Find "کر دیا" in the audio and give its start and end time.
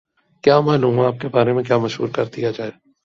2.09-2.51